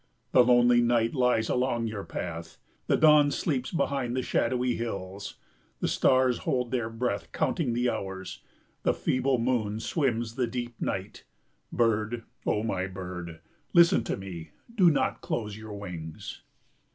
[0.31, 2.57] The lone night lies along your path,
[2.87, 5.35] the dawn sleeps behind the shadowy hills.
[5.79, 8.41] The stars hold their breath counting the hours,
[8.81, 11.25] the feeble moon swims the deep night.
[11.71, 13.41] Bird, O my bird,
[13.73, 16.41] listen to me, do not close your wings.